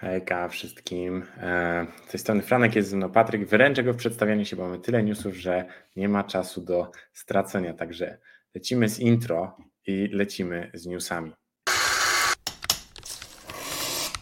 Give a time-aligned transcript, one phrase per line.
[0.00, 1.24] Hejka wszystkim.
[1.36, 3.48] E, z tej strony Franek jest ze mną Patryk.
[3.48, 5.64] Wyręczę go w przedstawianiu się, bo mamy tyle newsów, że
[5.96, 7.74] nie ma czasu do stracenia.
[7.74, 8.18] Także
[8.54, 9.56] lecimy z intro
[9.86, 11.32] i lecimy z newsami.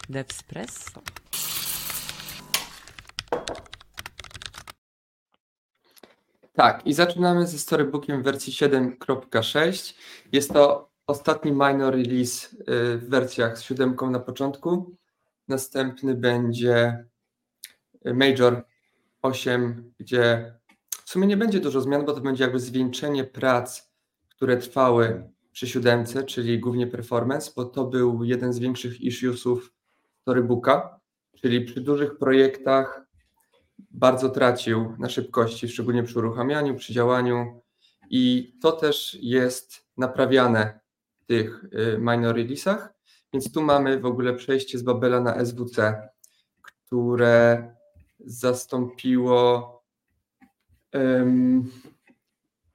[0.09, 1.01] Devspresso.
[6.53, 9.95] Tak, i zaczynamy ze storybookiem w wersji 7.6.
[10.31, 12.57] Jest to ostatni minor release y,
[12.97, 14.97] w wersjach z siódemką na początku.
[15.47, 17.05] Następny będzie
[18.05, 18.65] Major
[19.21, 20.53] 8, gdzie
[21.05, 23.91] w sumie nie będzie dużo zmian, bo to będzie jakby zwieńczenie prac,
[24.29, 29.73] które trwały przy siódemce, czyli głównie performance, bo to był jeden z większych issuesów
[30.21, 30.99] storybooka,
[31.41, 33.07] czyli przy dużych projektach
[33.91, 37.61] bardzo tracił na szybkości, szczególnie przy uruchamianiu, przy działaniu
[38.09, 40.79] i to też jest naprawiane
[41.19, 42.87] w tych y, minor release'ach,
[43.33, 46.09] więc tu mamy w ogóle przejście z Babela na SWC,
[46.61, 47.73] które
[48.19, 49.73] zastąpiło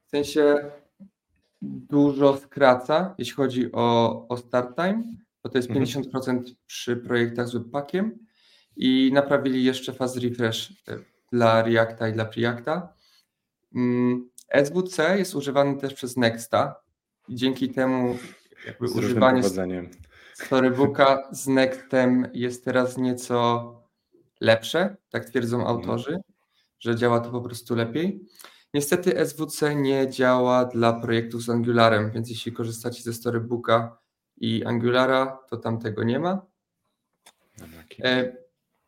[0.06, 0.70] w sensie
[1.62, 5.02] dużo skraca, jeśli chodzi o, o start time,
[5.42, 6.44] bo to jest 50% mhm.
[6.66, 8.18] przy projektach z webpackiem
[8.76, 10.98] i naprawili jeszcze fast refresh e,
[11.32, 12.94] dla Reacta i dla Preacta.
[13.74, 14.30] Mm,
[14.64, 16.76] SWC jest używany też przez Nexta
[17.28, 18.18] dzięki temu
[18.66, 19.42] jakby z używanie
[20.46, 23.74] storybooka z Nextem jest teraz nieco
[24.40, 25.76] lepsze, tak twierdzą mhm.
[25.76, 26.20] autorzy,
[26.78, 28.26] że działa to po prostu lepiej.
[28.74, 33.98] Niestety SWC nie działa dla projektów z Angularem, więc jeśli korzystacie ze storybooka
[34.36, 36.46] i Angulara, to tam tego nie ma.
[38.04, 38.36] E,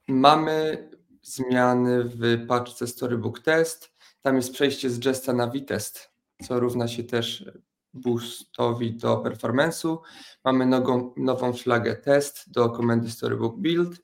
[0.08, 0.88] mamy
[1.22, 3.92] zmiany w paczce Storybook Test.
[4.22, 6.10] Tam jest przejście z Jesta na Vitest,
[6.42, 7.44] co równa się też
[7.94, 9.98] boostowi do performance'u.
[10.44, 14.02] Mamy nową, nową flagę test do komendy Storybook Build,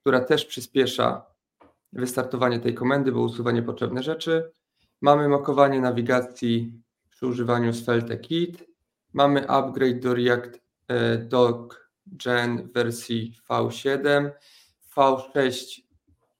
[0.00, 1.26] która też przyspiesza
[1.92, 4.52] wystartowanie tej komendy, bo usuwa niepotrzebne rzeczy.
[5.00, 8.64] Mamy makowanie nawigacji przy używaniu Svelte Kit.
[9.12, 11.74] Mamy upgrade do React e, Doc
[12.06, 14.30] Gen wersji V7.
[14.96, 15.80] V6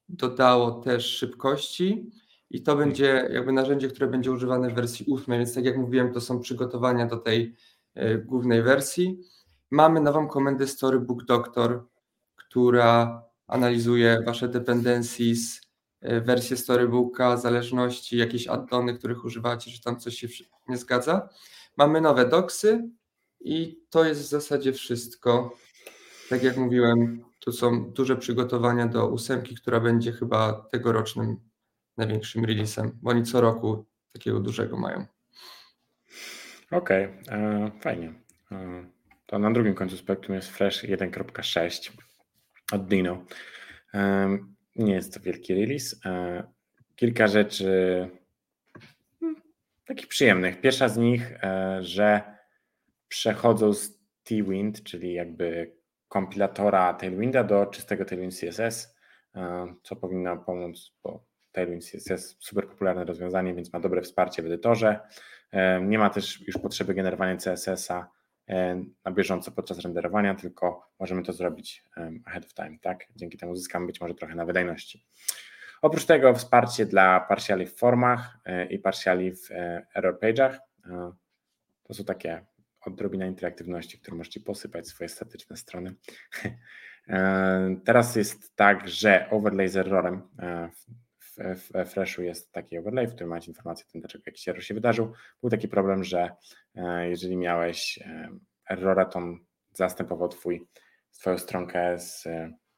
[0.09, 2.11] dodało też szybkości
[2.53, 6.13] i to będzie jakby narzędzie, które będzie używane w wersji 8, więc tak jak mówiłem,
[6.13, 7.55] to są przygotowania do tej
[7.95, 9.19] e, głównej wersji.
[9.71, 11.87] Mamy nową komendę Storybook Doctor,
[12.35, 15.61] która analizuje wasze dependencies,
[16.01, 20.27] wersję storybooka, zależności, jakieś addony, których używacie, że tam coś się
[20.67, 21.29] nie zgadza.
[21.77, 22.89] Mamy nowe doksy
[23.39, 25.57] i to jest w zasadzie wszystko.
[26.29, 31.37] Tak jak mówiłem, tu są duże przygotowania do ósemki, która będzie chyba tegorocznym
[31.97, 35.05] największym releasem, bo oni co roku takiego dużego mają.
[36.71, 38.13] Okej, okay, e, fajnie.
[38.51, 38.85] E,
[39.25, 41.91] to na drugim końcu spektrum jest Fresh 1.6
[42.71, 43.25] od Dino.
[43.93, 44.37] E,
[44.75, 45.95] nie jest to wielki release.
[46.95, 47.67] Kilka rzeczy
[49.19, 49.41] hmm,
[49.85, 50.61] takich przyjemnych.
[50.61, 51.33] Pierwsza z nich,
[51.79, 52.21] że
[53.07, 55.75] przechodzą z T-Wind, czyli jakby
[56.07, 58.95] kompilatora Tailwinda do czystego Tailwind CSS,
[59.83, 64.99] co powinno pomóc, bo Tailwind CSS super popularne rozwiązanie, więc ma dobre wsparcie w edytorze.
[65.51, 68.09] E, nie ma też już potrzeby generowania CSS-a
[68.49, 71.85] e, na bieżąco podczas renderowania, tylko możemy to zrobić
[72.25, 73.05] ahead of time, tak?
[73.15, 75.05] Dzięki temu zyskamy być może trochę na wydajności.
[75.81, 78.37] Oprócz tego wsparcie dla partiali w formach
[78.69, 79.49] i partiali w
[79.95, 80.57] error page'ach.
[81.83, 82.45] To są takie
[82.85, 85.95] odrobina interaktywności, którą możecie posypać swoje statyczne strony.
[87.07, 90.69] E, teraz jest tak, że overlay z errorem e,
[91.37, 94.73] w, Flashu jest taki overlay, w którym macie informację o tym, dlaczego jakiś error się
[94.73, 95.13] wydarzył.
[95.41, 96.31] Był taki problem, że
[96.75, 97.99] e, jeżeli miałeś
[98.69, 99.39] errora, to on
[99.73, 100.67] zastępował twój,
[101.11, 102.27] twoją stronkę, z,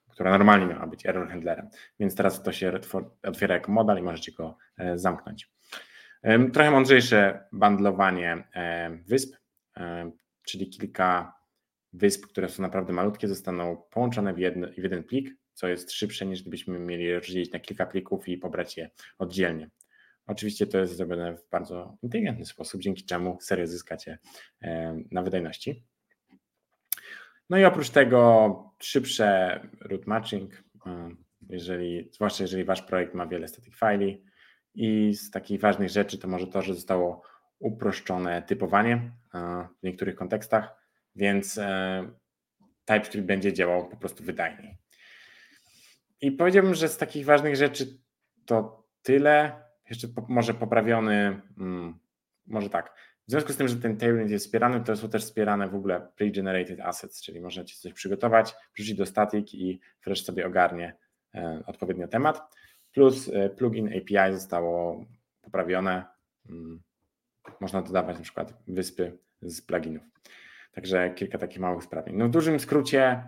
[0.10, 1.70] która normalnie miała być error handlerem.
[2.00, 2.80] Więc teraz to się
[3.24, 4.58] otwiera jako modal i możecie go
[4.96, 5.52] zamknąć.
[6.54, 8.48] Trochę mądrzejsze bandlowanie
[9.08, 9.36] wysp,
[10.46, 11.34] czyli kilka
[11.94, 14.38] wysp, które są naprawdę malutkie, zostaną połączone w,
[14.78, 18.78] w jeden plik, co jest szybsze niż gdybyśmy mieli rozdzielić na kilka plików i pobrać
[18.78, 19.70] je oddzielnie.
[20.28, 24.20] Oczywiście to jest zrobione w bardzo inteligentny sposób, dzięki czemu serio zyskacie
[25.12, 25.84] na wydajności.
[27.50, 30.64] No i oprócz tego szybsze root matching,
[31.50, 34.24] jeżeli, zwłaszcza jeżeli wasz projekt ma wiele static fili
[34.74, 37.22] i z takich ważnych rzeczy to może to, że zostało
[37.60, 39.12] uproszczone typowanie
[39.82, 40.76] w niektórych kontekstach,
[41.16, 42.12] więc e,
[42.86, 44.78] TypeScript będzie działał po prostu wydajniej.
[46.26, 48.00] I powiedziałbym, że z takich ważnych rzeczy
[48.46, 49.64] to tyle.
[49.90, 52.00] Jeszcze może poprawiony, mm,
[52.48, 52.94] może tak,
[53.28, 56.08] w związku z tym, że ten tailwind jest wspierany, to są też wspierane w ogóle
[56.18, 60.98] pre-generated assets, czyli możecie coś przygotować, wrzucić do static i Fresh sobie ogarnie
[61.36, 62.56] e, odpowiednio temat.
[62.92, 65.06] Plus e, plugin API zostało
[65.42, 66.06] poprawione.
[66.50, 66.82] Mm,
[67.60, 70.04] można dodawać na przykład wyspy z pluginów.
[70.72, 72.06] Także kilka takich małych spraw.
[72.12, 73.24] No w dużym skrócie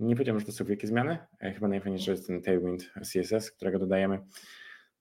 [0.00, 1.18] nie powiedziałbym, że to są wielkie zmiany.
[1.40, 4.20] E, chyba najfajniejsze jest ten Tailwind CSS, którego dodajemy,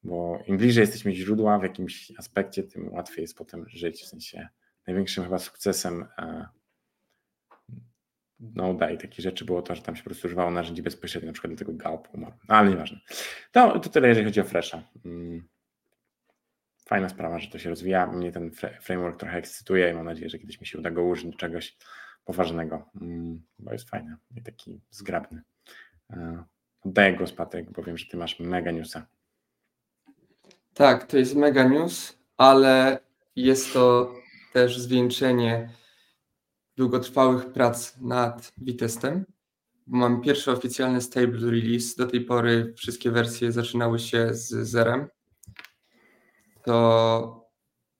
[0.03, 4.03] bo im bliżej jesteśmy źródła w jakimś aspekcie, tym łatwiej jest potem żyć.
[4.03, 4.47] W sensie
[4.87, 6.45] największym chyba sukcesem e,
[8.39, 11.33] Noda i takich rzeczy było to, że tam się po prostu używało narzędzi bezpośrednio, na
[11.33, 12.35] przykład do tego Galp umarł.
[12.49, 12.99] No, ale nieważne.
[13.51, 14.83] To, to tyle, jeżeli chodzi o Fresha.
[15.05, 15.47] Mm.
[16.85, 18.07] Fajna sprawa, że to się rozwija.
[18.07, 18.51] Mnie ten
[18.81, 21.77] framework trochę ekscytuje i mam nadzieję, że kiedyś mi się uda go użyć do czegoś
[22.25, 25.41] poważnego, mm, bo jest fajny i taki zgrabny.
[26.09, 26.43] E,
[26.81, 29.05] oddaję głos Patryk, bo wiem, że ty masz mega newsa.
[30.73, 32.99] Tak, to jest mega news, ale
[33.35, 34.13] jest to
[34.53, 35.69] też zwieńczenie
[36.77, 39.25] długotrwałych prac nad Vitestem.
[39.87, 41.95] Mam pierwszy oficjalny stable release.
[41.95, 45.07] Do tej pory wszystkie wersje zaczynały się z zerem.
[46.63, 47.49] To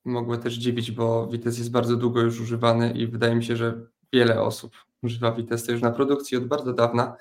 [0.06, 3.88] mogło też dziwić, bo Vitest jest bardzo długo już używany i wydaje mi się, że
[4.14, 7.16] wiele osób używa Vitesta już na produkcji od bardzo dawna.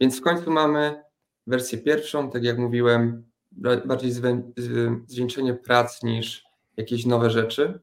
[0.00, 1.02] Więc w końcu mamy
[1.46, 3.24] wersję pierwszą, tak jak mówiłem,
[3.86, 4.12] bardziej
[5.06, 6.44] zwieńczenie prac niż
[6.76, 7.80] jakieś nowe rzeczy.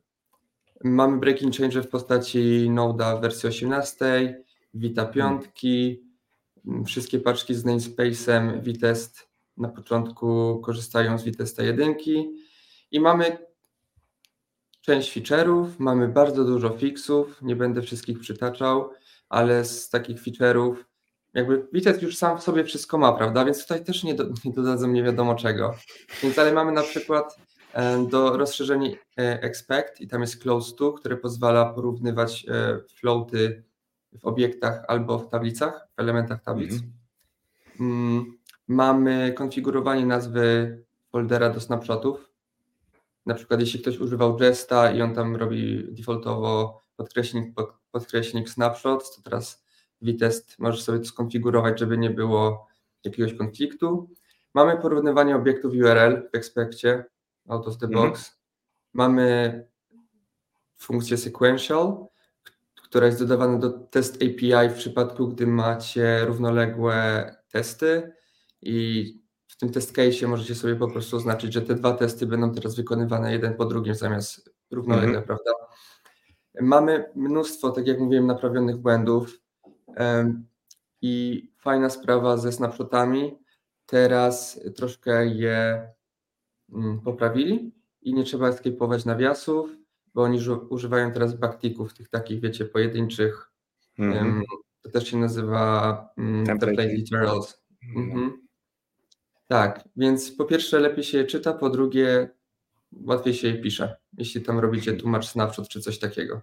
[0.83, 4.43] Mamy breaking change w postaci Node'a w wersji 18,
[4.73, 6.85] Vita 5, hmm.
[6.85, 11.95] wszystkie paczki z namespace'em Vitest na początku korzystają z Vitesta 1
[12.91, 13.48] i mamy
[14.89, 18.89] część feature'ów, mamy bardzo dużo fixów, nie będę wszystkich przytaczał,
[19.29, 20.75] ale z takich feature'ów
[21.33, 23.45] jakby Vitest już sam w sobie wszystko ma, prawda?
[23.45, 25.75] Więc tutaj też nie, do, nie dodadzą nie wiadomo czego.
[26.23, 27.39] Więc ale mamy na przykład
[27.73, 33.63] e, do rozszerzenia e, expect i tam jest close to, które pozwala porównywać e, floaty
[34.19, 36.73] w obiektach albo w tablicach, w elementach tablic.
[36.73, 36.91] Mhm.
[37.79, 38.37] Mm.
[38.67, 40.77] Mamy konfigurowanie nazwy
[41.11, 42.28] foldera do snapshotów.
[43.25, 47.55] Na przykład jeśli ktoś używał Jesta i on tam robi defaultowo podkreślnik,
[47.91, 49.65] podkreślnik snapshot, to teraz
[50.01, 52.67] Vitest możesz sobie to skonfigurować, żeby nie było
[53.03, 54.09] jakiegoś konfliktu.
[54.53, 57.05] Mamy porównywanie obiektów URL w Expectie,
[57.47, 58.09] out of the mhm.
[58.09, 58.19] box.
[58.19, 58.37] Mhm.
[58.93, 59.67] Mamy
[60.77, 62.05] funkcję sequential,
[62.75, 68.11] która jest dodawana do test API w przypadku, gdy macie równoległe testy
[68.61, 69.13] i
[69.59, 73.31] tym test case możecie sobie po prostu oznaczyć, że te dwa testy będą teraz wykonywane
[73.31, 75.25] jeden po drugim zamiast równolegle, mhm.
[75.25, 75.51] prawda?
[76.61, 79.39] Mamy mnóstwo, tak jak mówiłem, naprawionych błędów.
[81.01, 83.39] I fajna sprawa ze snapshotami.
[83.85, 85.89] Teraz troszkę je
[86.73, 87.71] mm, poprawili
[88.01, 89.69] i nie trzeba escape'ować nawiasów,
[90.13, 90.39] bo oni
[90.69, 93.51] używają teraz backticków, tych takich, wiecie, pojedynczych.
[93.99, 94.43] Mm -hmm.
[94.81, 97.63] To też się nazywa um, template literals.
[97.95, 98.48] Mm -hmm.
[99.49, 102.29] Tak, więc po pierwsze lepiej się je czyta, po drugie
[102.91, 106.41] łatwiej się je pisze, jeśli tam robicie tłumacz snapshot czy coś takiego.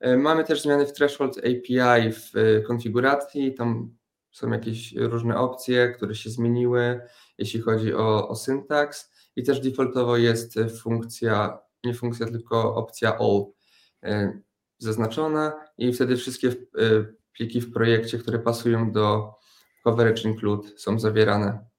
[0.00, 3.54] E, mamy też zmiany w Threshold API w e, konfiguracji.
[3.54, 3.96] Tam
[4.32, 7.00] są jakieś różne opcje, które się zmieniły,
[7.38, 9.12] jeśli chodzi o, o syntaks.
[9.36, 13.44] I też defaultowo jest funkcja, nie funkcja, tylko opcja all
[14.02, 14.40] e,
[14.78, 16.52] zaznaczona i wtedy wszystkie
[17.32, 19.34] pliki w projekcie, które pasują do
[19.84, 21.75] coverage include są zawierane.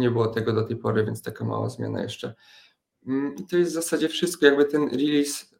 [0.00, 2.34] Nie było tego do tej pory, więc taka mała zmiana jeszcze.
[3.06, 4.46] Mm, I to jest w zasadzie wszystko.
[4.46, 5.54] Jakby ten release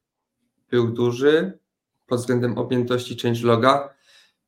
[0.70, 1.58] był duży,
[2.06, 3.94] pod względem objętości changeloga,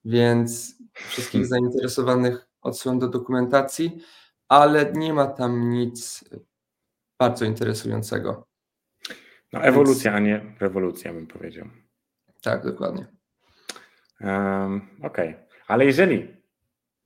[0.05, 4.03] więc wszystkich zainteresowanych odsyłam do dokumentacji,
[4.49, 6.25] ale nie ma tam nic
[7.19, 8.47] bardzo interesującego.
[9.53, 10.17] No ewolucja, więc...
[10.17, 11.69] a nie rewolucja bym powiedział.
[12.43, 13.07] Tak, dokładnie.
[14.21, 15.47] Um, Okej, okay.
[15.67, 16.42] ale jeżeli,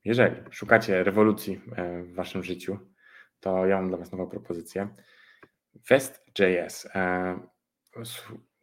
[0.05, 2.79] jeżeli szukacie rewolucji e, w waszym życiu,
[3.39, 4.87] to ja mam dla was nową propozycję.
[5.89, 6.87] Vest.js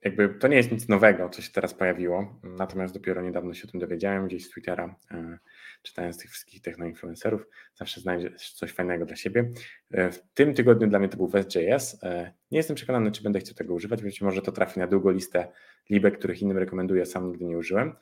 [0.05, 3.71] jakby to nie jest nic nowego, co się teraz pojawiło, natomiast dopiero niedawno się o
[3.71, 5.39] tym dowiedziałem, gdzieś z Twittera, e,
[5.83, 9.51] czytając tych wszystkich technoinfluencerów, zawsze znajdziesz coś fajnego dla siebie.
[9.91, 11.99] E, w tym tygodniu dla mnie to był Vest.js.
[12.03, 15.11] E, nie jestem przekonany, czy będę chciał tego używać, być może to trafi na długą
[15.11, 15.53] listę
[15.91, 17.97] libek, których innym rekomenduję, sam nigdy nie użyłem.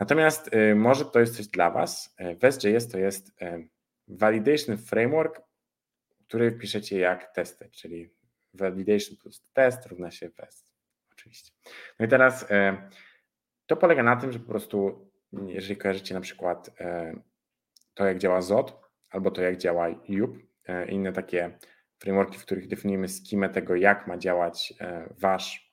[0.00, 2.16] Natomiast może to jest coś dla Was.
[2.40, 3.32] Vest.js to jest
[4.08, 5.40] validation framework,
[6.28, 8.10] który piszecie jak testy, czyli
[8.54, 10.72] validation plus test równa się Vest
[11.12, 11.52] oczywiście.
[11.98, 12.46] No i teraz
[13.66, 16.70] to polega na tym, że po prostu, jeżeli kojarzycie na przykład
[17.94, 18.80] to, jak działa ZOT,
[19.10, 21.58] albo to, jak działa JUP, e, inne takie
[21.98, 24.74] frameworki, w których definiujemy skimę tego, jak ma działać
[25.18, 25.72] wasz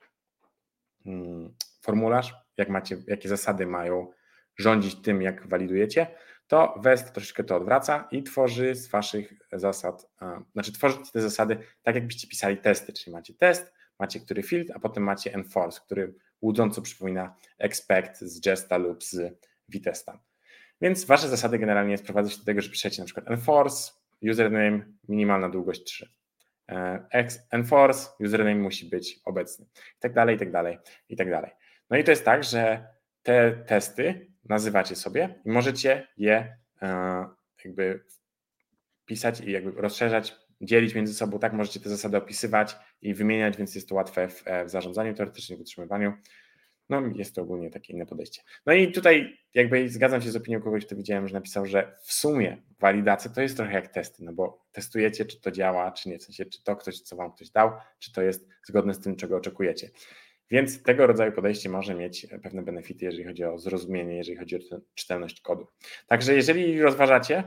[1.05, 4.11] mm, formularz, jak macie, jakie zasady mają
[4.57, 6.07] rządzić tym, jak walidujecie,
[6.47, 10.09] to WEST troszeczkę to odwraca i tworzy z waszych zasad,
[10.53, 14.79] znaczy tworzy te zasady tak, jakbyście pisali testy, czyli macie test, macie który field, a
[14.79, 20.19] potem macie enforce, który łudząco przypomina expect z Jesta lub z Vitesta.
[20.81, 25.49] Więc wasze zasady generalnie sprowadzają się do tego, że piszecie na przykład enforce, username, minimalna
[25.49, 26.09] długość 3.
[26.69, 29.65] E, enforce, username musi być obecny.
[29.75, 30.77] I tak dalej, i tak dalej,
[31.09, 31.51] i tak dalej.
[31.89, 32.87] No i to jest tak, że
[33.23, 37.25] te testy nazywacie sobie i możecie je e,
[37.65, 38.03] jakby
[39.05, 43.75] pisać i jakby rozszerzać, dzielić między sobą, tak możecie te zasady opisywać i wymieniać, więc
[43.75, 46.13] jest to łatwe w, e, w zarządzaniu teoretycznie, w utrzymywaniu.
[46.89, 48.41] No jest to ogólnie takie inne podejście.
[48.65, 52.13] No i tutaj jakby zgadzam się z opinią kogoś, kto widziałem, że napisał, że w
[52.13, 56.19] sumie walidacja to jest trochę jak testy, no bo testujecie, czy to działa, czy nie,
[56.19, 59.15] w sensie, czy to ktoś, co wam ktoś dał, czy to jest zgodne z tym,
[59.15, 59.89] czego oczekujecie.
[60.51, 64.59] Więc tego rodzaju podejście może mieć pewne benefity, jeżeli chodzi o zrozumienie, jeżeli chodzi o
[64.95, 65.67] czytelność kodu.
[66.07, 67.43] Także jeżeli rozważacie,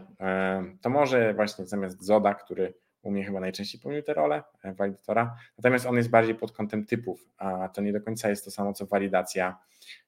[0.81, 5.37] to może właśnie zamiast Zoda, który u mnie chyba najczęściej pełnił tę rolę e, walidatora,
[5.59, 8.73] natomiast on jest bardziej pod kątem typów, a to nie do końca jest to samo
[8.73, 9.59] co walidacja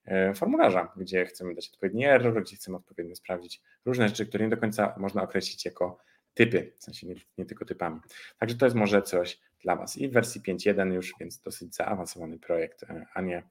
[0.04, 4.50] e, formularza, gdzie chcemy dać odpowiedni error, gdzie chcemy odpowiednio sprawdzić różne rzeczy, które nie
[4.50, 5.98] do końca można określić jako
[6.34, 8.00] typy, w sensie nie, nie tylko typami.
[8.38, 9.98] Także to jest może coś dla Was.
[9.98, 13.42] I w wersji 5.1 już, więc dosyć zaawansowany projekt, e, a nie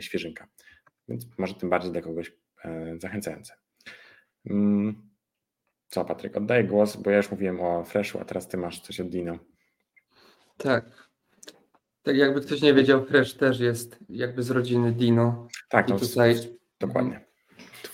[0.00, 0.48] świeżynka.
[1.08, 2.32] Więc może tym bardziej dla kogoś
[2.98, 3.54] zachęcające.
[4.50, 5.08] Mm,
[5.88, 9.00] co, Patryk, oddaję głos, bo ja już mówiłem o Freshu, a teraz ty masz coś
[9.00, 9.38] od Dino.
[10.56, 11.08] Tak.
[12.02, 15.48] Tak jakby ktoś nie wiedział, Fresh też jest jakby z rodziny Dino.
[15.68, 16.34] Tak, no, tutaj...
[16.80, 17.27] dokładnie.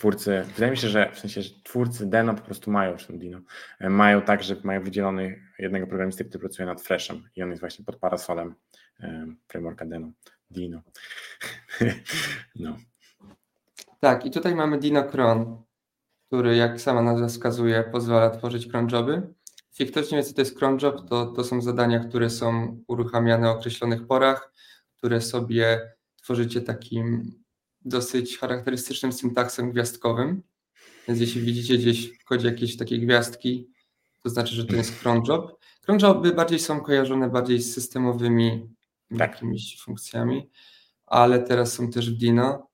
[0.05, 3.41] Twórcy, wydaje mi się, że w sensie, że twórcy Deno po prostu mają ten Dino.
[3.81, 7.61] E, mają tak, że mają wydzielony jednego programisty, który pracuje nad Freshem i on jest
[7.61, 8.55] właśnie pod parasolem
[9.03, 10.13] um, frameworka Deno.
[10.51, 10.83] Dino.
[12.57, 12.77] no.
[14.01, 15.63] Tak, i tutaj mamy Dino Cron
[16.27, 18.67] który, jak sama nazwa wskazuje, pozwala tworzyć
[19.87, 23.53] ktoś nie wie, co to jest cronjob, to, to są zadania, które są uruchamiane o
[23.53, 24.53] określonych porach,
[24.97, 27.33] które sobie tworzycie takim
[27.85, 30.43] dosyć charakterystycznym syntaksem gwiazdkowym.
[31.09, 33.71] Więc jeśli widzicie gdzieś w kodzie jakieś takie gwiazdki,
[34.23, 35.59] to znaczy, że to jest cronjob.
[35.83, 38.69] Cronjoby bardziej są kojarzone bardziej z systemowymi
[39.11, 39.19] tak.
[39.19, 40.51] jakimiś funkcjami,
[41.07, 42.69] ale teraz są też w Dino.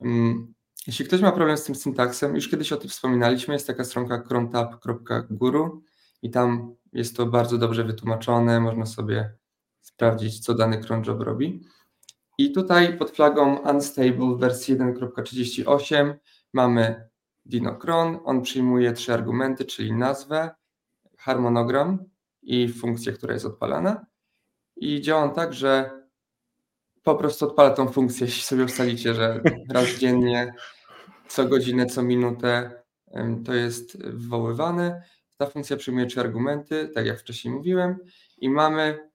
[0.00, 0.54] Mm,
[0.86, 4.18] jeśli ktoś ma problem z tym syntaksem, już kiedyś o tym wspominaliśmy, jest taka stronka
[4.18, 5.82] crontab.guru
[6.22, 9.34] i tam jest to bardzo dobrze wytłumaczone, można sobie
[9.80, 11.64] sprawdzić, co dany cron job robi.
[12.38, 16.14] I tutaj pod flagą Unstable wersji 1.38
[16.52, 17.08] mamy
[17.46, 18.18] dinocron.
[18.24, 20.50] On przyjmuje trzy argumenty, czyli nazwę,
[21.18, 21.98] harmonogram
[22.42, 24.06] i funkcję, która jest odpalana.
[24.76, 25.90] I działa on tak, że
[27.02, 29.40] po prostu odpala tą funkcję, jeśli sobie ustalicie, że
[29.70, 30.54] raz dziennie
[31.28, 32.82] co godzinę, co minutę
[33.44, 35.02] to jest wywoływane.
[35.36, 37.96] Ta funkcja przyjmuje trzy argumenty, tak jak wcześniej mówiłem,
[38.38, 39.07] i mamy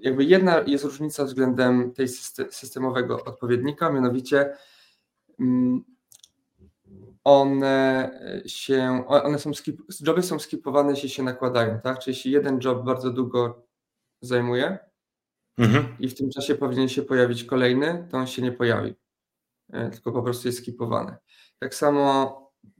[0.00, 2.08] jakby jedna jest różnica względem tej
[2.50, 4.56] systemowego odpowiednika, mianowicie
[5.40, 5.84] mm,
[7.24, 8.10] one
[8.46, 11.98] się, one są skip, joby są skipowane, jeśli się nakładają, tak?
[11.98, 13.66] Czyli jeśli jeden job bardzo długo
[14.20, 14.78] zajmuje
[15.58, 15.86] mhm.
[16.00, 18.94] i w tym czasie powinien się pojawić kolejny, to on się nie pojawi.
[19.72, 21.16] E, tylko po prostu jest skipowany.
[21.58, 22.36] Tak samo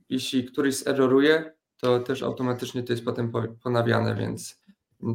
[0.08, 3.32] jeśli któryś zerroruje, to też automatycznie to jest potem
[3.62, 4.61] ponawiane, więc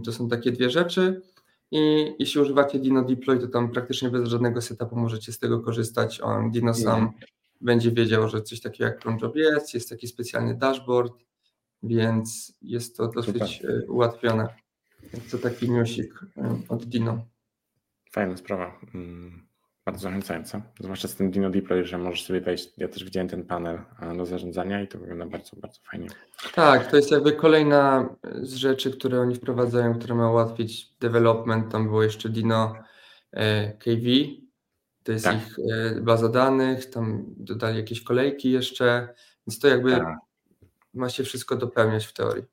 [0.06, 1.22] to są takie dwie rzeczy.
[1.72, 6.22] I jeśli używacie Dino Deploy, to tam praktycznie bez żadnego setupu możecie z tego korzystać.
[6.22, 7.12] On Dino sam
[7.62, 11.14] będzie wiedział, że coś takiego jak cronjob jest, jest taki specjalny dashboard,
[11.84, 13.86] więc jest to dosyć Super.
[13.88, 14.48] Ułatwione.
[15.32, 17.26] To taki newsik e, od Dino.
[18.12, 18.80] Fajna sprawa.
[18.94, 19.51] Mm
[19.86, 20.62] bardzo zachęcająca.
[20.80, 22.70] Zwłaszcza z tym Dino Deploy, że możesz sobie wejść.
[22.78, 23.82] Ja też widziałem ten panel
[24.18, 26.08] do zarządzania i to wygląda bardzo, bardzo fajnie.
[26.54, 31.72] Tak, to jest jakby kolejna z rzeczy, które oni wprowadzają, które ma ułatwić development.
[31.72, 32.76] Tam było jeszcze Dino
[33.32, 34.02] e, KV,
[35.04, 35.36] to jest tak.
[35.36, 39.14] ich e, baza danych, tam dodali jakieś kolejki jeszcze,
[39.48, 40.18] więc to jakby tak.
[40.94, 42.44] ma się wszystko dopełniać w teorii.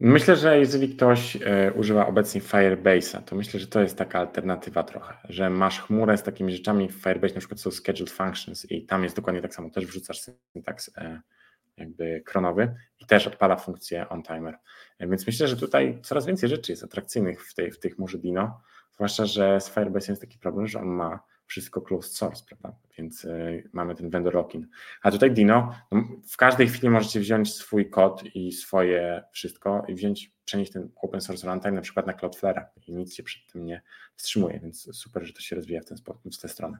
[0.00, 4.82] Myślę, że jeżeli ktoś e, używa obecnie Firebase'a, to myślę, że to jest taka alternatywa
[4.82, 8.86] trochę, że masz chmurę z takimi rzeczami w Firebase, na przykład są scheduled functions i
[8.86, 10.20] tam jest dokładnie tak samo, też wrzucasz
[10.52, 11.20] syntaks e,
[11.76, 14.58] jakby kronowy i też odpala funkcję on timer.
[14.98, 17.78] E, więc myślę, że tutaj coraz więcej rzeczy jest atrakcyjnych w tej, w
[18.18, 18.60] Dino,
[18.92, 22.78] zwłaszcza, że z Firebase jest taki problem, że on ma wszystko closed source, prawda?
[22.98, 24.68] Więc y, mamy ten vendor lock-in.
[25.02, 29.94] A tutaj Dino, no, w każdej chwili możecie wziąć swój kod i swoje wszystko i
[29.94, 33.64] wziąć, przenieść ten open source runtime na przykład na Cloudflare'a i nic się przed tym
[33.64, 33.82] nie
[34.16, 36.78] wstrzymuje, więc super, że to się rozwija w ten sposób, w tę stronę.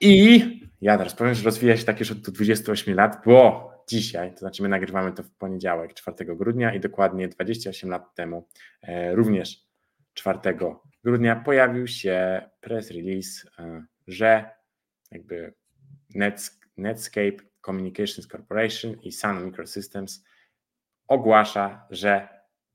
[0.00, 4.38] I ja teraz powiem, że rozwija się tak już od 28 lat, bo dzisiaj, to
[4.38, 8.48] znaczy my nagrywamy to w poniedziałek, 4 grudnia i dokładnie 28 lat temu,
[8.82, 9.71] e, również
[10.14, 10.38] 4
[11.04, 14.50] grudnia pojawił się press release, e, że
[15.10, 15.54] jakby
[16.76, 20.24] Netscape Communications Corporation i Sun Microsystems
[21.08, 22.28] ogłasza, że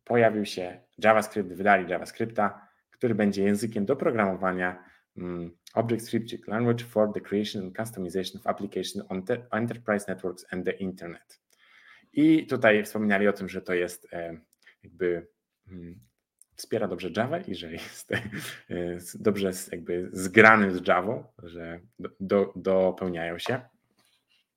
[0.04, 4.84] pojawił się JavaScript, wydali JavaScripta, który będzie językiem do programowania
[5.18, 10.72] um, Object-Scripting Language for the creation and customization of application on enterprise networks and the
[10.72, 11.40] internet.
[12.14, 14.40] I tutaj wspominali o tym, że to jest e,
[14.84, 15.28] jakby
[15.72, 16.00] um,
[16.58, 18.14] wspiera dobrze Java i że jest
[19.28, 23.62] dobrze jakby zgrany z Java, że do, do, dopełniają się.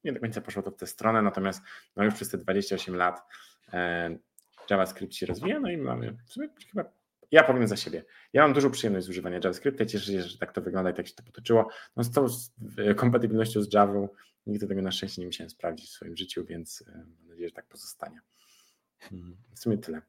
[0.05, 1.63] Nie do końca poszło to w tę stronę, natomiast
[1.97, 3.23] no już przez te 28 lat
[3.73, 4.19] e,
[4.71, 6.17] JavaScript się rozwija, no i mamy
[6.71, 6.85] chyba
[7.31, 8.05] ja powiem za siebie.
[8.33, 11.09] Ja mam dużą przyjemność z używania JavaScripta, cieszę się, że tak to wygląda i tak
[11.09, 11.69] się to potoczyło.
[11.97, 12.27] No z tą
[12.97, 14.09] kompatybilnością z Java
[14.47, 17.55] nigdy tego na szczęście nie musiałem sprawdzić w swoim życiu, więc e, mam nadzieję, że
[17.55, 18.21] tak pozostanie.
[19.13, 20.03] Mm, w sumie tyle.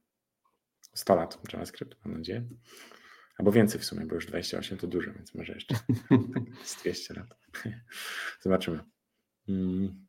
[0.94, 2.44] 100 lat JavaScript, mam nadzieję.
[3.38, 5.76] Albo więcej w sumie, bo już 28 to dużo, więc może jeszcze
[6.64, 7.38] z 200 lat.
[8.42, 8.80] Zobaczymy.
[9.50, 10.08] Mm.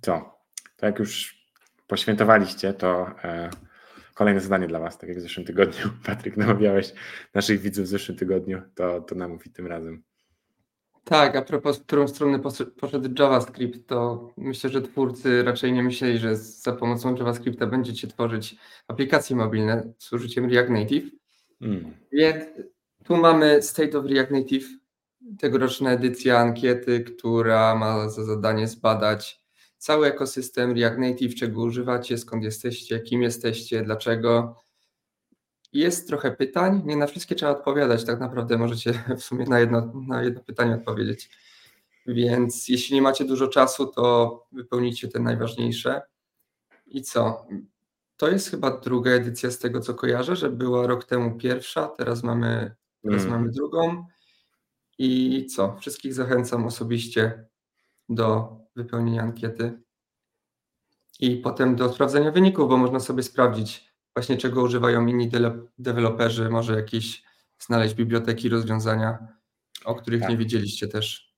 [0.00, 0.38] Co?
[0.76, 1.46] To jak już
[1.86, 3.50] poświętowaliście, to e,
[4.14, 5.90] kolejne zadanie dla Was, tak jak w zeszłym tygodniu.
[6.06, 6.92] Patryk, namawiałeś
[7.34, 10.02] naszych widzów w zeszłym tygodniu, to, to namów i tym razem.
[11.08, 12.40] Tak, a propos, w którą stronę
[12.80, 18.56] poszedł JavaScript, to myślę, że twórcy raczej nie myśleli, że za pomocą JavaScripta będziecie tworzyć
[18.88, 21.10] aplikacje mobilne z użyciem React Native.
[21.60, 21.94] Mm.
[22.12, 22.44] Więc
[23.04, 24.68] tu mamy State of React Native,
[25.38, 29.42] tegoroczna edycja ankiety, która ma za zadanie zbadać
[29.78, 34.56] cały ekosystem React Native, czego używacie, skąd jesteście, kim jesteście, dlaczego.
[35.76, 39.92] Jest trochę pytań, nie na wszystkie trzeba odpowiadać, tak naprawdę możecie w sumie na jedno,
[40.06, 41.30] na jedno pytanie odpowiedzieć.
[42.06, 46.02] Więc jeśli nie macie dużo czasu, to wypełnijcie te najważniejsze.
[46.86, 47.46] I co?
[48.16, 52.22] To jest chyba druga edycja z tego, co kojarzę, że była rok temu pierwsza, teraz
[52.22, 53.32] mamy, teraz mm.
[53.32, 54.06] mamy drugą.
[54.98, 55.76] I co?
[55.80, 57.46] Wszystkich zachęcam osobiście
[58.08, 59.82] do wypełnienia ankiety
[61.20, 65.30] i potem do sprawdzenia wyników, bo można sobie sprawdzić właśnie czego używają inni
[65.78, 67.22] deweloperzy, może jakieś
[67.58, 69.18] znaleźć biblioteki, rozwiązania,
[69.84, 70.30] o których tak.
[70.30, 71.34] nie wiedzieliście też.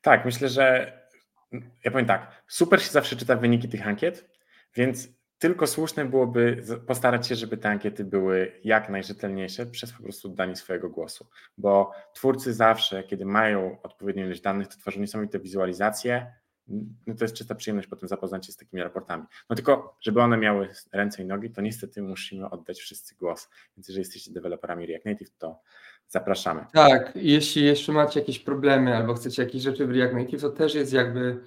[0.00, 0.92] Tak, myślę, że
[1.84, 4.30] ja powiem tak, super się zawsze czyta wyniki tych ankiet,
[4.74, 10.28] więc tylko słuszne byłoby postarać się, żeby te ankiety były jak najrzetelniejsze przez po prostu
[10.28, 11.26] danie swojego głosu,
[11.58, 16.32] bo twórcy zawsze, kiedy mają odpowiednią ilość danych, to tworzą niesamowite wizualizacje,
[17.06, 19.24] no to jest czysta przyjemność potem zapoznać się z takimi raportami.
[19.50, 23.48] No tylko, żeby one miały ręce i nogi, to niestety musimy oddać wszyscy głos.
[23.76, 25.60] Więc jeżeli jesteście deweloperami React Native, to
[26.08, 26.66] zapraszamy.
[26.72, 30.74] Tak, jeśli jeszcze macie jakieś problemy albo chcecie jakieś rzeczy w React Native, to też
[30.74, 31.40] jest jakby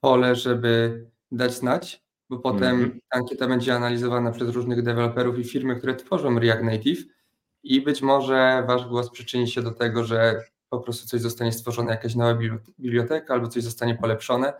[0.00, 2.98] pole, żeby dać znać, bo potem mm -hmm.
[3.10, 7.04] ankieta będzie analizowana przez różnych deweloperów i firmy, które tworzą React Native
[7.62, 10.40] i być może wasz głos przyczyni się do tego, że
[10.78, 12.40] po prostu coś zostanie stworzone, jakaś nowa
[12.78, 14.52] biblioteka albo coś zostanie polepszone,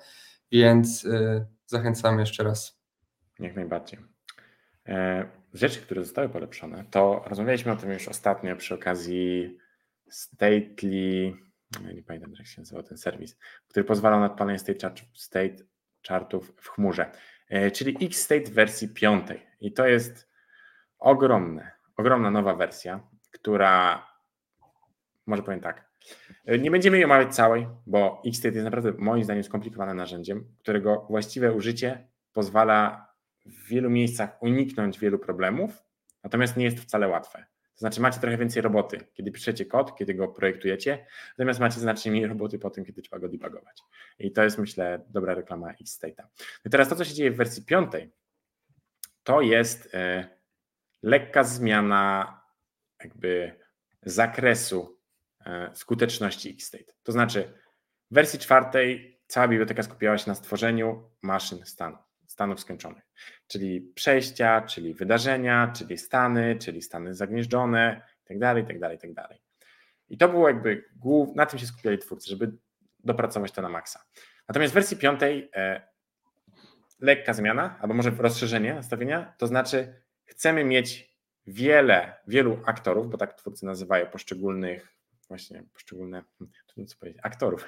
[0.53, 2.81] więc y, zachęcamy jeszcze raz.
[3.39, 3.99] Jak najbardziej.
[4.87, 9.59] E, rzeczy, które zostały polepszone, to rozmawialiśmy o tym już ostatnio przy okazji
[10.11, 11.33] Stately,
[11.83, 15.57] no nie pamiętam jak się nazywał ten serwis, który pozwala na odpalenie state, state
[16.09, 17.13] chartów w chmurze,
[17.49, 19.47] e, czyli X-State wersji piątej.
[19.61, 20.31] I to jest
[20.99, 24.07] ogromne, ogromna nowa wersja, która,
[25.27, 25.84] może powiem tak,
[26.59, 31.53] nie będziemy jej omawiać całej, bo Xstate jest naprawdę moim zdaniem skomplikowanym narzędziem, którego właściwe
[31.53, 33.09] użycie pozwala
[33.47, 35.85] w wielu miejscach uniknąć wielu problemów,
[36.23, 37.45] natomiast nie jest wcale łatwe.
[37.75, 41.07] To znaczy macie trochę więcej roboty, kiedy piszecie kod, kiedy go projektujecie,
[41.39, 43.83] natomiast macie znacznie mniej roboty po tym, kiedy trzeba go debugować.
[44.19, 46.23] I to jest myślę dobra reklama Xstate'a.
[46.65, 48.13] No teraz to, co się dzieje w wersji piątej,
[49.23, 50.29] to jest e,
[51.03, 52.41] lekka zmiana
[53.01, 53.53] jakby
[54.03, 54.94] zakresu E,
[55.75, 56.93] skuteczności X-State.
[57.03, 57.53] To znaczy,
[58.11, 63.03] w wersji czwartej cała biblioteka skupiała się na stworzeniu maszyn stanu, stanów skończonych,
[63.47, 69.29] czyli przejścia, czyli wydarzenia, czyli stany, czyli stany zagnieżdżone itd., itd., itd.
[70.09, 72.53] I to było jakby, głów, na tym się skupiali twórcy, żeby
[73.05, 74.05] dopracować to na maksa.
[74.49, 75.89] Natomiast w wersji piątej e,
[77.01, 81.15] lekka zmiana, albo może rozszerzenie nastawienia, to znaczy chcemy mieć
[81.47, 84.95] wiele, wielu aktorów, bo tak twórcy nazywają poszczególnych
[85.29, 87.67] właśnie poszczególne, hmm, trudno co powiedzieć, aktorów.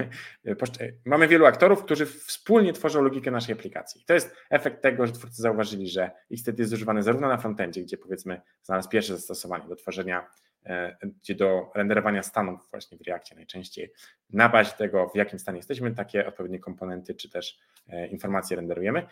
[1.05, 4.05] Mamy wielu aktorów, którzy wspólnie tworzą logikę naszej aplikacji.
[4.07, 7.99] To jest efekt tego, że twórcy zauważyli, że Xstate jest używany zarówno na frontendzie, gdzie
[7.99, 10.31] powiedzmy znalazł pierwsze zastosowanie do tworzenia,
[10.67, 13.93] e, gdzie do renderowania stanów właśnie w Reakcie najczęściej,
[14.31, 19.07] na bazie tego, w jakim stanie jesteśmy, takie odpowiednie komponenty czy też e, informacje renderujemy.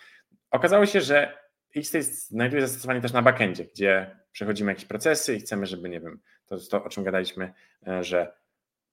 [0.50, 1.44] Okazało się, że
[1.76, 6.20] Xstate znajduje zastosowanie też na backendzie, gdzie przechodzimy jakieś procesy i chcemy, żeby, nie wiem,
[6.46, 7.52] to jest to, o czym gadaliśmy,
[7.86, 8.32] e, że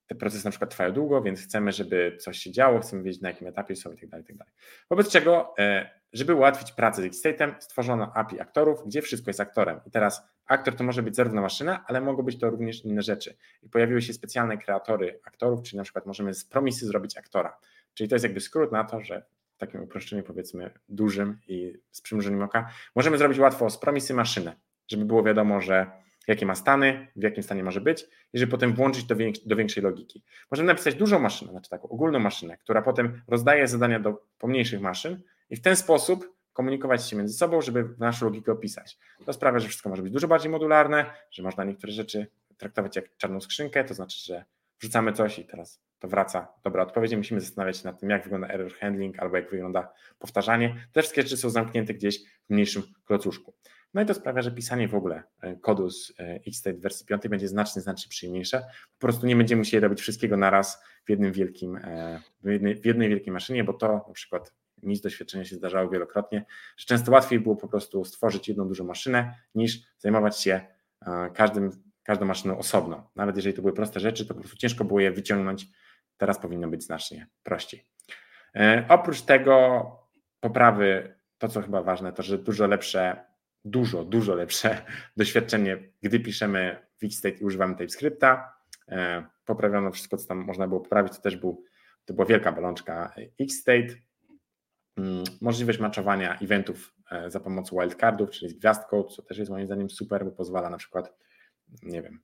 [0.06, 3.28] te procesy na przykład trwają długo, więc chcemy, żeby coś się działo, chcemy wiedzieć na
[3.28, 4.52] jakim etapie są i tak dalej, tak dalej.
[4.90, 9.80] Wobec czego, e, żeby ułatwić pracę z Xstate'em, stworzono API aktorów, gdzie wszystko jest aktorem.
[9.86, 13.36] I teraz aktor to może być zarówno maszyna, ale mogą być to również inne rzeczy.
[13.62, 17.58] I pojawiły się specjalne kreatory aktorów, czyli na przykład możemy z promisy zrobić aktora.
[17.94, 19.22] Czyli to jest jakby skrót na to, że
[19.54, 24.56] w takim uproszczeniu powiedzmy dużym i z przymrużeniem oka, możemy zrobić łatwo z promisy maszynę,
[24.88, 25.90] żeby było wiadomo, że
[26.28, 29.14] jakie ma stany, w jakim stanie może być i żeby potem włączyć do,
[29.46, 30.22] do większej logiki.
[30.50, 35.22] Możemy napisać dużą maszynę, znaczy taką ogólną maszynę, która potem rozdaje zadania do pomniejszych maszyn
[35.50, 38.98] i w ten sposób komunikować się między sobą, żeby naszą logikę opisać.
[39.26, 43.16] To sprawia, że wszystko może być dużo bardziej modularne, że można niektóre rzeczy traktować jak
[43.16, 44.44] czarną skrzynkę, to znaczy, że
[44.80, 47.16] wrzucamy coś i teraz to wraca dobra odpowiedź.
[47.16, 50.86] Musimy zastanawiać się nad tym, jak wygląda error handling albo jak wygląda powtarzanie.
[50.92, 53.54] Te wszystkie rzeczy są zamknięte gdzieś w mniejszym klocuszku.
[53.94, 57.28] No i to sprawia, że pisanie w ogóle e, kodu z e, Xstate wersji 5
[57.28, 58.60] będzie znacznie, znacznie przyjemniejsze.
[58.98, 62.84] Po prostu nie będziemy musieli robić wszystkiego naraz w jednym wielkim, e, w jednej, w
[62.84, 66.44] jednej wielkiej maszynie, bo to na przykład mi z doświadczenia się zdarzało wielokrotnie,
[66.76, 70.60] że często łatwiej było po prostu stworzyć jedną dużą maszynę, niż zajmować się
[71.34, 71.70] każdym,
[72.02, 73.10] każdą maszyną osobno.
[73.16, 75.66] Nawet jeżeli to były proste rzeczy, to po prostu ciężko było je wyciągnąć.
[76.16, 77.84] Teraz powinno być znacznie prościej.
[78.88, 79.86] Oprócz tego
[80.40, 83.31] poprawy, to co chyba ważne, to że dużo lepsze
[83.64, 84.84] dużo, dużo lepsze
[85.16, 88.54] doświadczenie, gdy piszemy w Xstate i używamy TypeScripta.
[88.88, 91.64] E, poprawiono wszystko, co tam można było poprawić, to też był,
[92.04, 93.94] to była wielka balączka Xstate.
[94.96, 99.66] Mm, możliwość maczowania eventów e, za pomocą wildcardów, czyli z gwiazdką, co też jest moim
[99.66, 101.16] zdaniem super, bo pozwala na przykład,
[101.82, 102.20] nie wiem,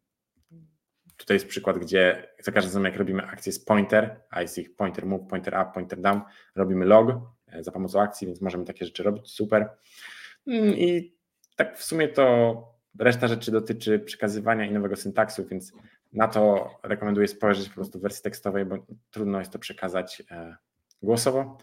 [1.19, 4.77] tutaj jest przykład, gdzie za każdym razem jak robimy akcję z pointer, a jest ich
[4.77, 6.21] pointer move, pointer up, pointer down,
[6.55, 7.11] robimy log
[7.47, 9.71] e, za pomocą akcji, więc możemy takie rzeczy robić, super.
[10.47, 11.18] Mm, I
[11.59, 15.73] tak w sumie to reszta rzeczy dotyczy przekazywania i nowego syntaksu, więc
[16.13, 20.57] na to rekomenduję spojrzeć po prostu w wersji tekstowej, bo trudno jest to przekazać e,
[21.03, 21.59] głosowo.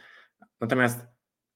[0.62, 1.00] Natomiast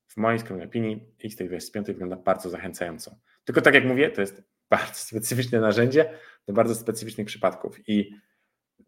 [0.08, 3.16] w mojej skromnej opinii Xtake wersji 5 wygląda bardzo zachęcająco.
[3.44, 6.14] Tylko tak jak mówię, to jest bardzo specyficzne narzędzie
[6.48, 8.16] do bardzo specyficznych przypadków i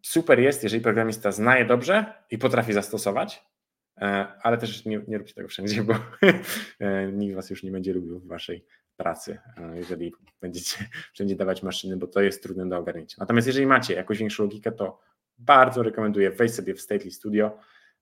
[0.02, 3.46] super jest, jeżeli programista zna je dobrze i potrafi zastosować,
[3.98, 5.94] e, ale też nie, nie róbcie tego wszędzie, bo
[6.80, 8.66] e, nikt was już nie będzie lubił w waszej
[9.02, 13.16] pracy, e, jeżeli będziecie wszędzie dawać maszyny, bo to jest trudne do ogarnięcia.
[13.20, 15.00] Natomiast jeżeli macie jakąś większą logikę, to
[15.38, 17.58] bardzo rekomenduję wejść sobie w Stately Studio,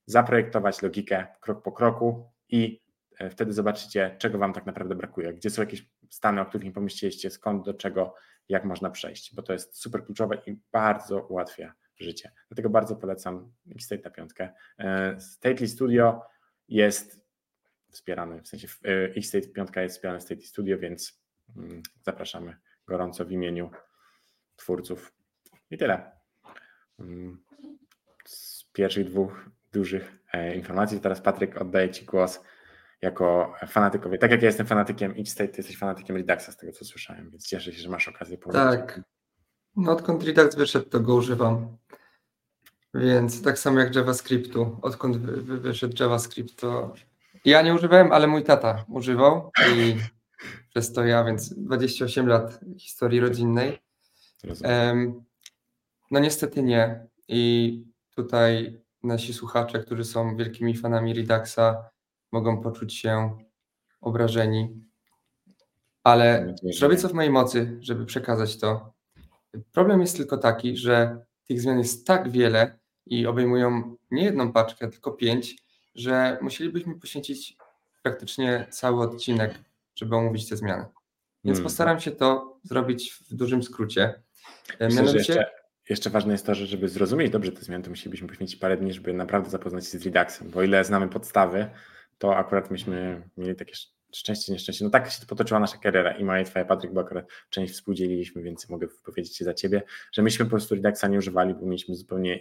[0.05, 2.81] zaprojektować logikę krok po kroku i
[3.17, 6.71] e, wtedy zobaczycie, czego Wam tak naprawdę brakuje, gdzie są jakieś stany, o których nie
[6.71, 8.15] pomyśleliście, skąd, do czego,
[8.49, 12.31] jak można przejść, bo to jest super kluczowe i bardzo ułatwia życie.
[12.49, 14.31] Dlatego bardzo polecam Xstate 5.
[14.79, 16.21] E, Stately Studio
[16.67, 17.28] jest
[17.91, 18.67] wspierany, w sensie
[19.15, 21.21] X-State 5 jest wspierany State Studio, więc
[21.57, 23.71] mm, zapraszamy gorąco w imieniu
[24.55, 25.13] twórców.
[25.71, 26.11] I tyle.
[26.99, 27.43] Mm,
[28.25, 30.99] z pierwszych dwóch dużych e, informacji.
[30.99, 32.39] Teraz Patryk oddaję Ci głos
[33.01, 34.17] jako fanatykowie.
[34.17, 37.73] Tak jak ja jestem fanatykiem X-State, jesteś fanatykiem Reduxa z tego co słyszałem, więc cieszę
[37.73, 38.63] się, że masz okazję powiedzieć.
[38.63, 39.01] Tak.
[39.75, 41.77] No odkąd Redux wyszedł, to go używam.
[42.93, 44.79] Więc tak samo jak JavaScriptu.
[44.81, 46.93] Odkąd wyszedł JavaScript, to
[47.49, 49.95] ja nie używałem, ale mój tata używał i
[50.69, 53.79] przez to ja, więc 28 lat historii rodzinnej.
[56.11, 57.07] no niestety nie.
[57.27, 57.83] I
[58.15, 61.89] tutaj nasi słuchacze, którzy są wielkimi fanami Reduxa,
[62.31, 63.37] mogą poczuć się
[64.01, 64.83] obrażeni.
[66.03, 68.93] Ale zrobię co w mojej mocy, żeby przekazać to.
[69.71, 74.87] Problem jest tylko taki, że tych zmian jest tak wiele i obejmują nie jedną paczkę,
[74.87, 75.55] tylko pięć,
[75.99, 77.57] że musielibyśmy poświęcić
[78.03, 79.55] praktycznie cały odcinek,
[79.95, 80.85] żeby omówić te zmiany.
[81.43, 81.63] Więc hmm.
[81.63, 84.03] postaram się to zrobić w dużym skrócie.
[84.79, 85.17] E, Myślę, Mianowicie...
[85.17, 85.51] jeszcze,
[85.89, 88.93] jeszcze ważne jest to, że żeby zrozumieć dobrze te zmiany, to musielibyśmy poświęcić parę dni,
[88.93, 91.69] żeby naprawdę zapoznać się z Reduxem, bo ile znamy podstawy,
[92.17, 93.73] to akurat myśmy mieli takie
[94.13, 94.85] szczęście, nieszczęście.
[94.85, 98.41] No tak się potoczyła nasza kariera i moja i twoja, Patryk, bo akurat część współdzieliliśmy,
[98.41, 101.95] więc mogę powiedzieć się za ciebie, że myśmy po prostu Reduxa nie używali, bo mieliśmy
[101.95, 102.39] zupełnie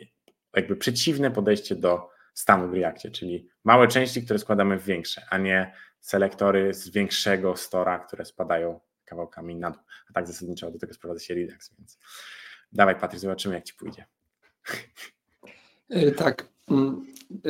[0.57, 5.39] jakby przeciwne podejście do stanu w Reactie, czyli małe części, które składamy w większe, a
[5.39, 9.83] nie selektory z większego stora, które spadają kawałkami na dół.
[10.11, 11.99] A tak zasadniczo do tego sprowadza się Redux, więc
[12.73, 14.07] dawaj Patryk, zobaczymy jak Ci pójdzie.
[15.91, 16.49] E, tak.
[16.71, 17.07] Mm,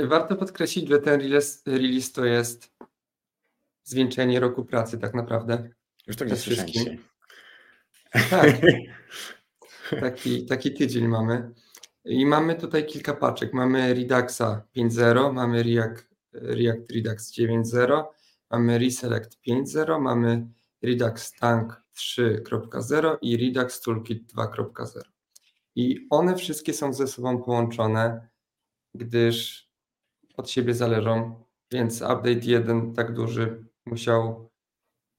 [0.08, 2.72] warto podkreślić, że ten release, release to jest
[3.84, 5.68] zwieńczenie roku pracy tak naprawdę.
[6.06, 6.98] Już tak jest wszystkim.
[8.30, 8.56] Tak.
[10.00, 11.50] Taki, taki tydzień mamy.
[12.08, 13.54] I mamy tutaj kilka paczek.
[13.54, 18.04] Mamy Reduxa 5.0, mamy React, React Redux 9.0,
[18.50, 20.48] mamy Reselect 5.0, mamy
[20.82, 25.00] Redux Tank 3.0 i Redux Toolkit 2.0.
[25.74, 28.28] I one wszystkie są ze sobą połączone,
[28.94, 29.68] gdyż
[30.36, 34.50] od siebie zależą, więc update 1 tak duży musiał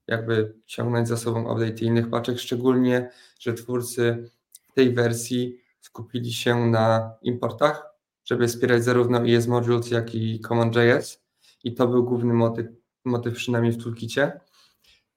[0.08, 4.32] jakby ciągnąć za sobą update innych paczek, szczególnie, że twórcy
[4.76, 7.86] tej wersji skupili się na importach,
[8.26, 11.24] żeby wspierać zarówno ES Modules, jak i CommonJS
[11.64, 12.68] i to był główny motyw,
[13.06, 14.40] motyw przynajmniej w toolkicie.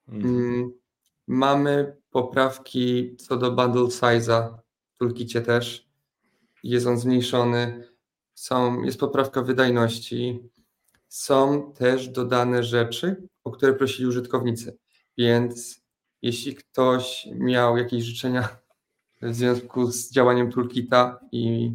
[0.07, 0.35] Mhm.
[0.35, 0.71] Mm,
[1.27, 4.57] mamy poprawki co do bundle size'a
[4.95, 5.89] w toolkicie też.
[6.63, 7.87] Jest on zmniejszony.
[8.33, 10.49] Są, jest poprawka wydajności.
[11.07, 14.77] Są też dodane rzeczy, o które prosili użytkownicy.
[15.17, 15.83] Więc
[16.21, 18.62] jeśli ktoś miał jakieś życzenia
[19.23, 21.71] w związku z działaniem toolkita i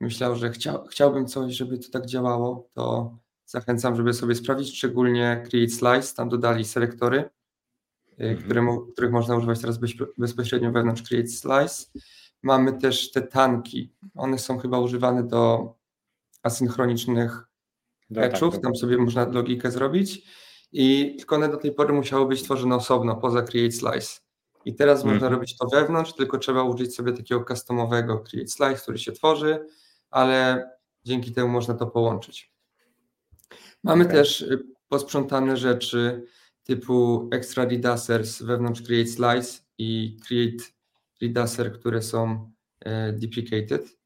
[0.00, 5.42] myślał, że chciał, chciałbym coś, żeby to tak działało, to zachęcam, żeby sobie sprawdzić, szczególnie
[5.50, 7.30] Create Slice, tam dodali selektory,
[8.20, 8.78] y, mhm.
[8.92, 9.78] których można używać teraz
[10.18, 12.00] bezpośrednio wewnątrz Create Slice.
[12.42, 15.74] Mamy też te tanki, one są chyba używane do
[16.42, 17.44] asynchronicznych
[18.14, 20.22] patchów, tak, tam sobie można logikę zrobić
[20.72, 24.27] i tylko one do tej pory musiały być tworzone osobno, poza Create Slice.
[24.64, 25.32] I teraz można mhm.
[25.32, 29.66] robić to wewnątrz, tylko trzeba użyć sobie takiego customowego Create Slice, który się tworzy,
[30.10, 30.70] ale
[31.04, 32.52] dzięki temu można to połączyć.
[33.84, 34.16] Mamy okay.
[34.16, 36.26] też y, posprzątane rzeczy
[36.64, 40.64] typu extra redacers wewnątrz Create Slice i Create
[41.22, 43.98] Redacer, które są e, deprecated.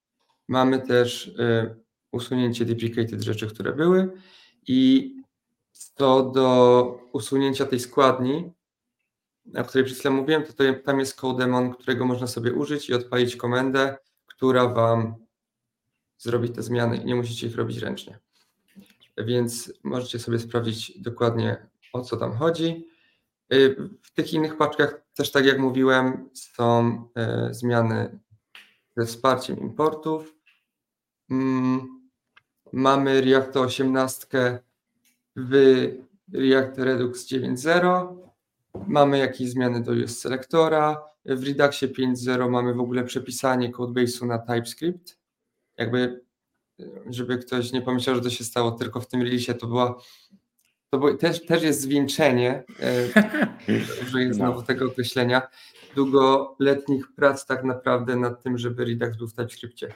[0.48, 1.76] Mamy też e,
[2.12, 4.10] usunięcie deprecated rzeczy, które były
[4.66, 5.12] i
[5.72, 8.52] co do usunięcia tej składni,
[9.56, 13.36] o której przed chwilą mówiłem, to, tam jest codemon, którego można sobie użyć i odpalić
[13.36, 15.14] komendę, która Wam
[16.18, 17.04] zrobi te zmiany.
[17.04, 18.18] Nie musicie ich robić ręcznie.
[19.18, 22.86] Więc możecie sobie sprawdzić dokładnie o co tam chodzi.
[23.52, 27.02] Y, w tych innych paczkach też tak jak mówiłem są
[27.50, 28.18] y, zmiany
[28.96, 30.34] ze wsparciem importów.
[31.30, 32.02] Mm,
[32.72, 34.58] mamy React 18
[35.36, 35.52] w
[36.32, 38.31] React Redux 9.0
[38.86, 41.04] mamy jakieś zmiany do use selectora.
[41.24, 45.18] W Reduxie 5.0 mamy w ogóle przepisanie codebase'u na TypeScript.
[45.76, 46.24] Jakby,
[47.10, 49.98] żeby ktoś nie pomyślał, że to się stało tylko w tym release, to była
[50.92, 53.08] to było, też, też jest zwieńczenie, e,
[54.10, 55.42] że jest znowu tego określenia,
[55.94, 59.94] długoletnich prac tak naprawdę nad tym, żeby Redux był w TypeScriptie.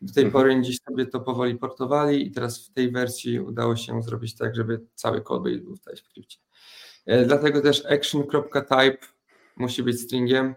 [0.00, 0.32] Do tej mhm.
[0.32, 4.56] pory dziś sobie to powoli portowali i teraz w tej wersji udało się zrobić tak,
[4.56, 6.38] żeby cały codebase był w TypeScriptie.
[7.06, 8.98] E, dlatego też action.type
[9.56, 10.54] musi być stringiem.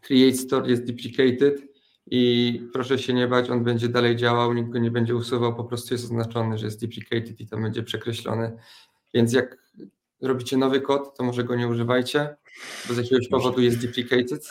[0.00, 1.62] Create store jest deprecated
[2.10, 5.64] i proszę się nie bać, on będzie dalej działał, nikt go nie będzie usuwał, po
[5.64, 8.56] prostu jest oznaczony, że jest deprecated i to będzie przekreślony.
[9.14, 9.58] Więc jak
[10.22, 12.36] robicie nowy kod, to może go nie używajcie,
[12.88, 14.50] bo z jakiegoś powodu jest deprecated.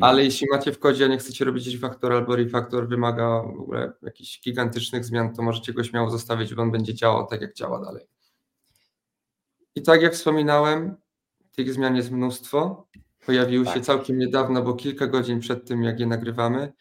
[0.00, 3.92] Ale jeśli macie w kodzie, a nie chcecie robić refactor albo refactor wymaga w ogóle
[4.02, 7.84] jakichś gigantycznych zmian, to możecie go śmiało zostawić, bo on będzie działał tak, jak działa
[7.84, 8.04] dalej.
[9.78, 10.96] I tak jak wspominałem,
[11.52, 12.88] tych zmian jest mnóstwo.
[13.26, 13.74] Pojawiły tak.
[13.74, 16.72] się całkiem niedawno, bo kilka godzin przed tym, jak je nagrywamy,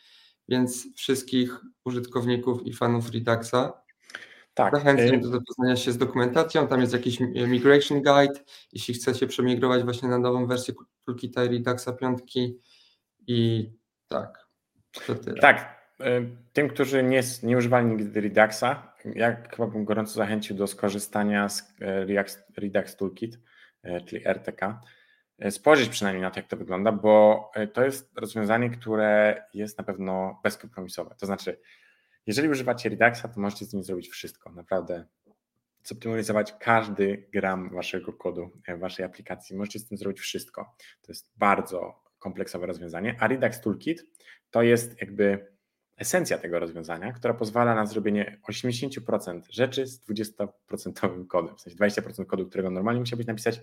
[0.50, 3.74] więc wszystkich użytkowników i fanów Reduxa
[4.54, 4.76] tak.
[4.76, 6.68] zachęcam y- do zapoznania się z dokumentacją.
[6.68, 8.40] Tam jest jakiś migration guide,
[8.74, 10.74] jeśli chcecie przemigrować właśnie na nową wersję
[11.06, 12.20] Toolkita i Reduxa 5
[13.28, 13.70] i
[14.08, 14.48] tak,
[15.08, 15.42] to tyle.
[15.42, 15.77] Tak,
[16.54, 21.74] tym, którzy nie, nie używali nigdy Reduxa, ja chyba bym gorąco zachęcił do skorzystania z
[21.82, 23.40] e, Redux, Redux Toolkit,
[23.84, 24.82] e, czyli RTK.
[25.40, 29.84] E, spojrzeć przynajmniej na to, jak to wygląda, bo to jest rozwiązanie, które jest na
[29.84, 31.16] pewno bezkompromisowe.
[31.20, 31.60] To znaczy,
[32.28, 34.52] jeżeli używacie Reduxa, to możecie z nim zrobić wszystko.
[34.52, 35.06] Naprawdę
[35.84, 39.56] zoptymalizować każdy gram waszego kodu, waszej aplikacji.
[39.56, 40.76] Możecie z tym zrobić wszystko.
[41.02, 43.16] To jest bardzo kompleksowe rozwiązanie.
[43.20, 44.06] A Redux Toolkit
[44.52, 45.57] to jest jakby
[45.98, 51.58] esencja tego rozwiązania, która pozwala na zrobienie 80% rzeczy z 20% kodem.
[51.58, 53.62] W sensie 20% kodu, którego normalnie musiałbyś napisać,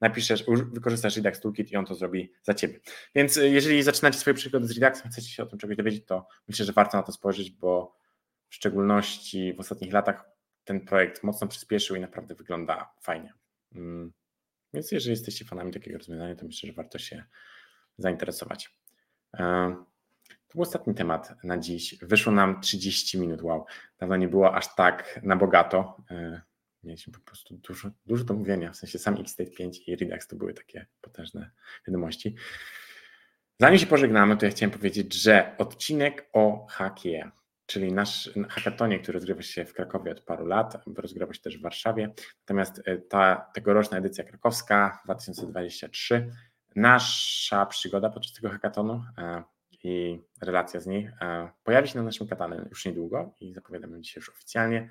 [0.00, 2.80] napiszesz, wykorzystasz Redux Toolkit i on to zrobi za ciebie.
[3.14, 6.28] Więc y, jeżeli zaczynacie swoje przygody z Reduxem, chcecie się o tym czegoś dowiedzieć, to
[6.48, 7.96] myślę, że warto na to spojrzeć, bo
[8.48, 10.30] w szczególności w ostatnich latach
[10.64, 13.32] ten projekt mocno przyspieszył i naprawdę wygląda fajnie.
[13.74, 14.12] Mm.
[14.74, 17.24] Więc jeżeli jesteście fanami takiego rozwiązania, to myślę, że warto się
[17.98, 18.70] zainteresować.
[20.56, 21.98] Był ostatni temat na dziś.
[22.02, 23.42] Wyszło nam 30 minut.
[23.42, 23.66] Wow,
[23.98, 25.96] dawno nie było aż tak na bogato.
[26.10, 26.40] E,
[26.82, 28.72] mieliśmy po prostu dużo, dużo do mówienia.
[28.72, 31.50] W sensie sam X-State 5 i Redux to były takie potężne
[31.86, 32.36] wiadomości.
[33.60, 37.30] Zanim się pożegnamy, to ja chciałem powiedzieć, że odcinek o hakie,
[37.66, 41.62] czyli nasz hackatonie, który rozgrywa się w Krakowie od paru lat, rozgrywa się też w
[41.62, 42.14] Warszawie.
[42.40, 46.32] Natomiast e, ta tegoroczna edycja krakowska 2023,
[46.76, 49.42] nasza przygoda podczas tego hackatonu e,
[49.86, 54.20] i relacja z niej e, pojawi się na naszym kanale już niedługo i zapowiadamy dzisiaj
[54.20, 54.90] już oficjalnie.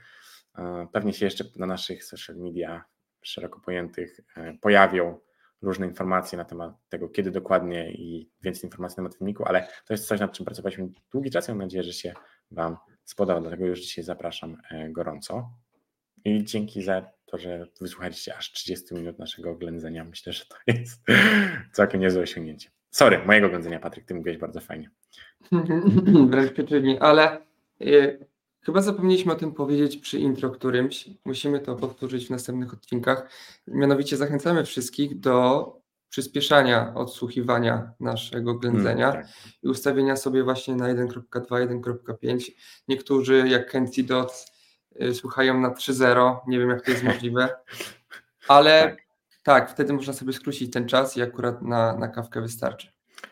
[0.92, 2.86] Pewnie się jeszcze na naszych social media
[3.22, 4.20] szeroko pojętych
[4.62, 5.20] pojawią
[5.62, 9.94] różne informacje na temat tego, kiedy dokładnie i więcej informacji na temat filmiku, ale to
[9.94, 12.14] jest coś, nad czym pracowaliśmy długi czas i mam nadzieję, że się
[12.52, 15.50] Wam spodoba, dlatego już dzisiaj zapraszam e, gorąco.
[16.26, 20.04] I dzięki za to, że wysłuchaliście aż 30 minut naszego ględzenia.
[20.04, 21.04] Myślę, że to jest
[21.78, 22.75] całkiem niezłe osiągnięcie.
[22.96, 24.90] Sorry, mojego ględzenia, Patryk, ty mówiłeś bardzo fajnie.
[26.30, 27.42] Wręcz przeciwnie, ale
[27.82, 28.28] y,
[28.62, 31.10] chyba zapomnieliśmy o tym powiedzieć przy intro którymś.
[31.26, 33.30] Musimy to powtórzyć w następnych odcinkach.
[33.68, 35.66] Mianowicie zachęcamy wszystkich do
[36.10, 39.32] przyspieszania odsłuchiwania naszego ględzenia mm, tak.
[39.64, 42.52] i ustawienia sobie właśnie na 1.2, 1.5.
[42.88, 44.52] Niektórzy, jak Kenty Dots,
[45.02, 46.38] y, słuchają na 3.0.
[46.48, 47.50] Nie wiem, jak to jest możliwe,
[48.48, 49.05] ale tak.
[49.46, 49.72] Tak.
[49.72, 52.92] wtedy można sobie skrócić ten czas i akurat na, na kawkę wystarczy.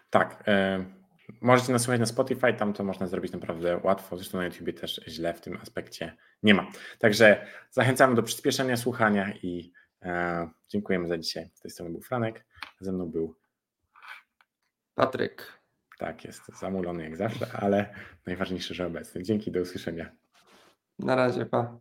[0.10, 0.44] Tak.
[0.48, 1.04] Y
[1.42, 4.18] Możecie nas słuchać na Spotify, tam to można zrobić naprawdę łatwo.
[4.18, 6.68] Zresztą na YouTube też źle w tym aspekcie nie ma.
[7.00, 11.50] Także zachęcamy do przyspieszenia słuchania i e, dziękujemy za dzisiaj.
[11.54, 12.46] Z tej strony był Franek,
[12.80, 13.36] ze mną był
[14.96, 15.64] Patryk.
[15.98, 17.96] Tak, jest zamulony jak zawsze, ale
[18.26, 19.24] najważniejsze, że obecny.
[19.24, 20.12] Dzięki, do usłyszenia.
[21.00, 21.80] Na razie, pa.